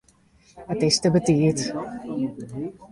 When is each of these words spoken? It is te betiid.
It 0.73 0.81
is 0.87 0.97
te 1.03 1.09
betiid. 1.17 1.59